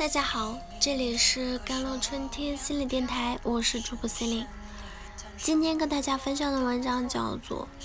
[0.00, 4.46] 大家好，这里是甘露春天心理电台，我是主播心灵。
[5.36, 7.68] 今天跟大家分享的文章叫做《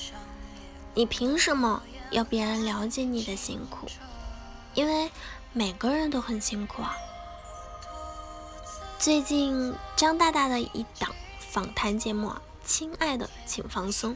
[0.93, 3.87] 你凭什么要别人了解你的辛苦？
[4.75, 5.11] 因为
[5.51, 6.95] 每个人都很辛苦啊。》
[8.97, 12.29] 最近张大大的一档访谈节目
[12.63, 14.13] 《亲爱的，请放松》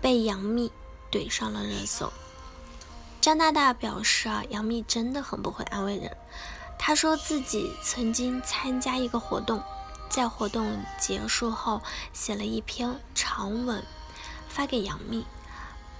[0.00, 0.72] 被杨幂
[1.10, 2.10] 怼上了热搜。
[3.20, 6.16] 张大大表示啊，杨幂真的很不会安慰人。
[6.78, 9.62] 他说自己曾经参加一个活动，
[10.08, 11.80] 在活动结束后
[12.12, 13.84] 写了一篇长文
[14.48, 15.24] 发给杨幂，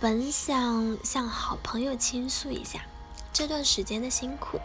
[0.01, 2.81] 本想向好朋友倾诉一下
[3.33, 4.61] 这段时间的辛苦，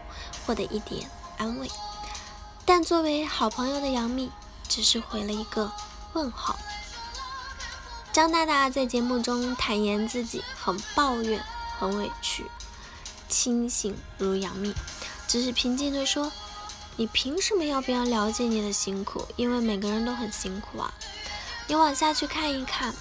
[0.45, 1.69] 获得一点安慰。
[2.65, 4.31] 但作为好朋友的杨幂
[4.67, 5.71] 只是回了一个
[6.13, 6.57] 问号。
[8.11, 11.43] 张大大在节目中坦言自己很抱怨。
[11.79, 12.43] 很委屈，
[13.29, 14.73] 清醒如杨幂，
[15.27, 16.31] 只是平静地说
[16.95, 19.27] ：“你凭什么要别人了解你的辛苦？
[19.35, 20.93] 因为每个人都很辛苦啊！
[21.67, 22.95] 你往下去看一看，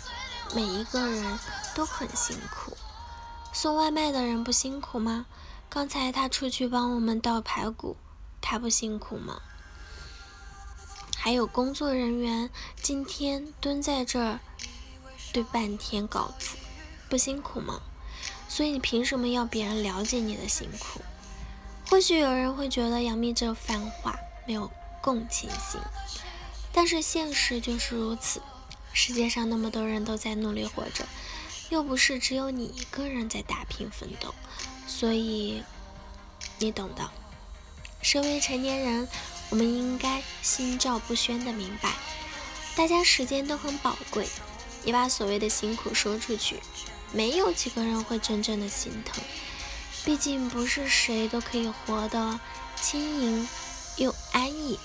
[0.52, 1.38] 每一个人
[1.74, 2.76] 都很辛苦。
[3.52, 5.26] 送外卖的人不辛苦吗？
[5.68, 7.96] 刚才他出去帮我们倒排骨，
[8.40, 9.40] 他不辛苦吗？
[11.16, 12.50] 还有工作人员
[12.82, 14.40] 今天蹲在这儿
[15.32, 16.56] 对半天稿子，
[17.08, 17.80] 不辛苦吗？”
[18.48, 21.00] 所以你凭什么要别人了解你的辛苦？
[21.88, 24.70] 或许有人会觉得杨幂这番话没有
[25.00, 25.80] 共情心，
[26.72, 28.42] 但是现实就是如此。
[28.92, 31.06] 世界上那么多人都在努力活着，
[31.68, 34.34] 又不是只有你一个人在打拼奋斗，
[34.86, 35.62] 所以
[36.58, 37.10] 你懂的。
[38.02, 39.08] 身为成年人，
[39.50, 41.92] 我们应该心照不宣的明白，
[42.74, 44.26] 大家时间都很宝贵，
[44.82, 46.60] 你把所谓的辛苦说出去。
[47.12, 49.22] 没有几个人会真正的心疼，
[50.06, 52.38] 毕竟不是谁都可以活得
[52.80, 53.48] 轻盈
[53.96, 54.78] 又安逸，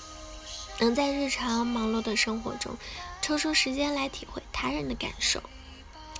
[0.80, 2.76] 能在日常忙碌的生活中
[3.22, 5.40] 抽出时间来体会他人的感受。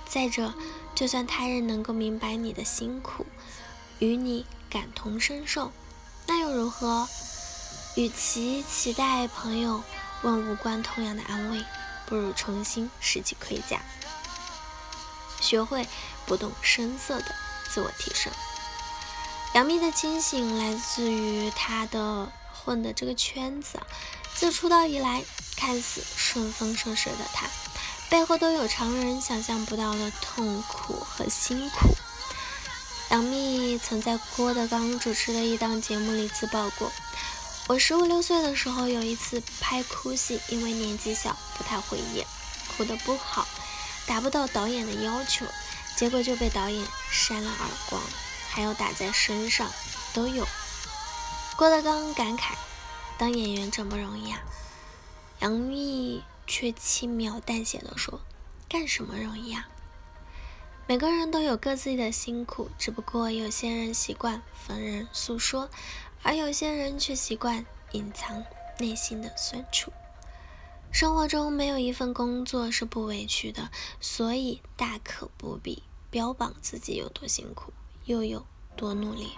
[0.07, 0.53] 再者，
[0.95, 3.25] 就算他人能够明白你的辛苦，
[3.99, 5.73] 与你感同身受，
[6.25, 7.05] 那又如何？
[7.97, 9.83] 与其期待朋友
[10.21, 11.61] 问无关痛痒的安慰，
[12.05, 13.81] 不如重新拾起盔甲。
[15.41, 15.85] 学会
[16.25, 17.35] 不动声色的
[17.69, 18.31] 自我提升。
[19.53, 23.79] 杨幂的清醒来自于她的混的这个圈子，
[24.33, 25.23] 自出道以来
[25.55, 27.47] 看似顺风顺水的她，
[28.09, 31.95] 背后都有常人想象不到的痛苦和辛苦。
[33.11, 36.91] 杨幂曾在郭德纲主持的一档节目里自曝过
[37.69, 42.25] ：“我十五六岁的时候有一次拍哭戏，因为年纪小不太会演，
[42.75, 43.47] 哭得不好。”
[44.07, 45.45] 达不到导演的要求，
[45.95, 48.01] 结果就被导演扇了耳光，
[48.53, 49.67] 还有打在身上，
[50.13, 50.45] 都有。
[51.57, 52.53] 郭德纲感慨
[53.17, 54.43] ：“当演员真不容易啊。”
[55.41, 58.21] 杨幂却轻描淡写的说
[58.69, 59.67] ：“干什么容易啊？
[60.85, 65.67] 每个人都有各自的辛苦，只不过有些人习惯逢人诉说，
[66.21, 68.45] 而有些人却习惯隐藏
[68.77, 69.91] 内心的酸楚。”
[70.93, 75.81] 生活中没有一份工作是不委屈的，所以大可不必
[76.11, 77.73] 标榜自己有多辛苦，
[78.05, 79.31] 又有多努力。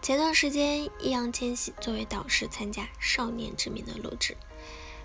[0.00, 4.36] 前段时间，易烊千玺作为导师参加《少年之名》的录制，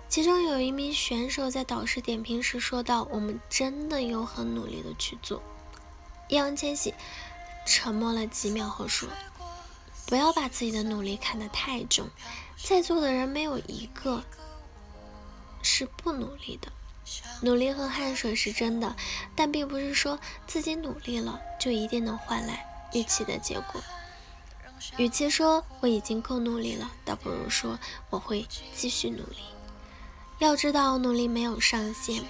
[0.08, 5.42] 其中有一名选手在导师点评时说道：“我们真的有很努力的去做。”
[6.28, 6.94] 易烊千玺
[7.66, 9.08] 沉默了几秒后说
[10.06, 12.08] ：“不要把自己的努力看得太重，
[12.56, 14.22] 在座的人没有一个。”
[15.66, 16.70] 是不努力的，
[17.42, 18.96] 努力和汗水是真的，
[19.36, 23.82] 但并不是说自己努力了就一定能换来预期的结果。
[24.96, 27.78] 与其说我已经够努力了，倒不如说
[28.10, 29.38] 我会继续努力。
[30.38, 32.22] 要知道，努力没有上限，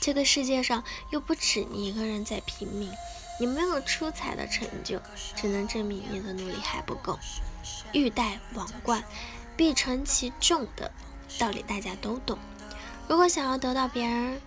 [0.00, 2.92] 这个世界上又不止你一个人在拼命。
[3.40, 5.00] 你没有出彩的成就，
[5.34, 7.18] 只能证明你的努力还不够。
[7.92, 9.02] 欲戴王冠，
[9.56, 10.92] 必承其重的
[11.38, 12.38] 道理，大家都懂。
[13.08, 14.40] 如果想要得到别人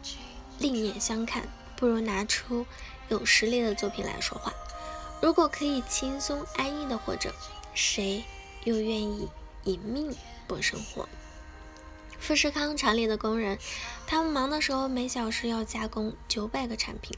[0.59, 2.65] 另眼相看，不如拿出
[3.09, 4.51] 有实力的作品来说话。
[5.21, 7.33] 如果可以轻松安逸的活着，
[7.73, 8.23] 谁
[8.63, 9.29] 又愿意
[9.63, 10.15] 以命
[10.47, 11.07] 搏生活？
[12.19, 13.59] 富士康厂里的工人，
[14.07, 17.15] 他们忙的时候每小时要加工九百个产品，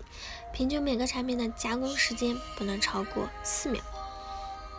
[0.53, 3.81] 平均每个产品的加工时间不能超过四秒。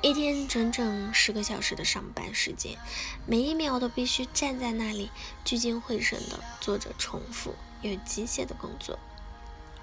[0.00, 2.78] 一天整整十个小时的上班时间，
[3.26, 5.10] 每一秒都必须站在那里
[5.44, 8.96] 聚精会神地做着重复又机械的工作。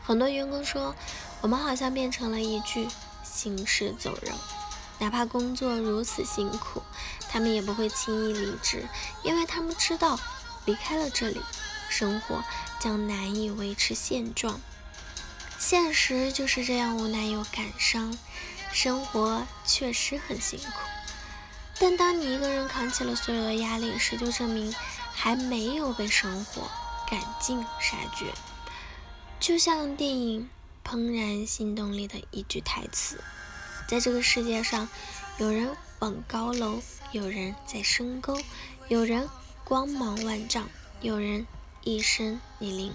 [0.02, 0.96] 很多员工说，
[1.42, 2.88] 我们好像变成了一具
[3.24, 4.32] 行尸走肉，
[5.00, 6.82] 哪怕工作如此辛苦，
[7.30, 8.88] 他们也不会轻易离职，
[9.22, 10.18] 因为他们知道
[10.64, 11.42] 离开了这里，
[11.90, 12.42] 生活
[12.80, 14.62] 将难以维持现状。
[15.60, 18.16] 现实就是这样无奈又感伤，
[18.76, 20.66] 生活确实很辛苦。
[21.80, 24.76] 但当你一个人扛起了所有的压力时，就证明
[25.14, 26.70] 还没有被生活
[27.10, 28.34] 赶尽杀绝。
[29.40, 30.50] 就像电影
[30.90, 33.24] 《怦然心动》里的一句台词
[33.88, 34.90] ：“在这个世界上，
[35.38, 36.82] 有人往高楼，
[37.14, 38.38] 有人在深沟，
[38.90, 39.30] 有人
[39.64, 40.68] 光芒万丈，
[41.00, 41.48] 有人
[41.86, 42.92] 一身泥泞。”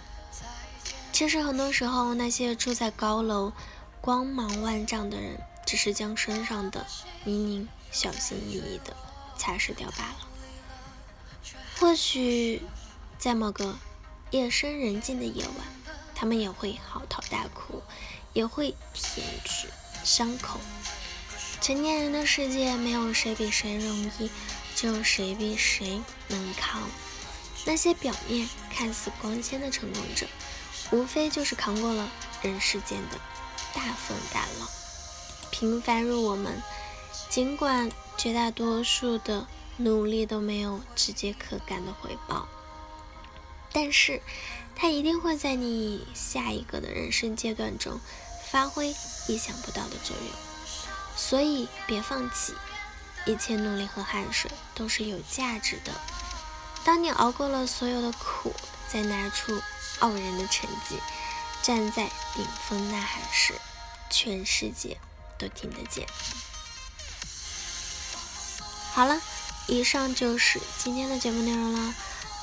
[1.10, 3.54] 其实很多时候，那些住在高楼、
[4.02, 5.38] 光芒万丈的人，
[5.70, 6.84] 只是将身上的
[7.22, 7.68] 泥泞。
[7.92, 8.96] 小心翼翼地
[9.36, 10.28] 擦拭掉罢了。
[11.78, 12.60] 或许
[13.18, 13.78] 在某个
[14.32, 15.54] 夜深人静的夜晚，
[16.12, 17.84] 他们也会嚎啕大哭，
[18.32, 19.66] 也会舔舐
[20.04, 20.58] 伤口。
[21.60, 24.28] 成年人的世界，没有谁比谁容易，
[24.74, 26.82] 只有谁比谁能扛。
[27.64, 30.26] 那些表面看似光鲜的成功者，
[30.90, 32.08] 无非就是扛过了
[32.42, 33.18] 人世间的
[33.72, 34.68] 大风大浪。
[35.60, 36.62] 平凡如我们。
[37.28, 39.46] 尽管绝大多数的
[39.76, 42.48] 努力都没有直接可感的回报，
[43.70, 44.20] 但是
[44.74, 48.00] 它一定会在你下一个的人生阶段中
[48.50, 48.88] 发挥
[49.28, 50.26] 意想不到的作用。
[51.14, 52.54] 所以别放弃，
[53.26, 55.92] 一切努力和汗水都是有价值的。
[56.82, 58.52] 当你熬过了所有的苦，
[58.88, 59.60] 再拿出
[59.98, 60.96] 傲人的成绩，
[61.62, 63.54] 站在顶峰呐喊时，
[64.08, 64.96] 全世界
[65.40, 66.06] 都听得见。
[68.92, 69.20] 好了，
[69.66, 71.94] 以上就是今天的节目内容了。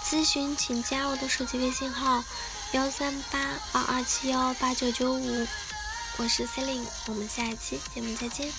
[0.04, 2.24] 咨询请加我的手机微信号：
[2.72, 3.40] 幺三八
[3.74, 5.48] 二二七幺八九九五，
[6.18, 8.52] 我是 Celine，我们下一期节目再见。